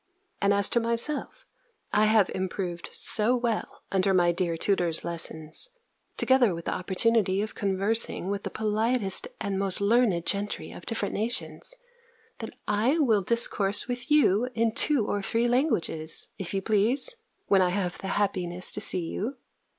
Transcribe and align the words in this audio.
And, 0.41 0.51
as 0.51 0.67
to 0.69 0.79
myself, 0.79 1.45
I 1.93 2.05
have 2.05 2.31
improved 2.31 2.89
so 2.91 3.35
well 3.35 3.83
under 3.91 4.15
my 4.15 4.31
dear 4.31 4.57
tutor's 4.57 5.03
lessons, 5.05 5.69
together 6.17 6.55
with 6.55 6.65
the 6.65 6.73
opportunity 6.73 7.39
of 7.43 7.53
conversing 7.53 8.27
with 8.31 8.41
the 8.41 8.49
politest 8.49 9.27
and 9.39 9.59
most 9.59 9.79
learned 9.79 10.25
gentry 10.25 10.71
of 10.71 10.87
different 10.87 11.13
nations, 11.13 11.75
that 12.39 12.49
I 12.67 12.97
will 12.97 13.21
discourse 13.21 13.87
with 13.87 14.09
you 14.09 14.49
in 14.55 14.71
two 14.71 15.05
or 15.05 15.21
three 15.21 15.47
languages, 15.47 16.29
if 16.39 16.51
you 16.51 16.63
please, 16.63 17.17
when 17.45 17.61
I 17.61 17.69
have 17.69 17.99
the 17.99 18.07
happiness 18.07 18.71
to 18.71 18.81
see 18.81 19.05
you. 19.05 19.35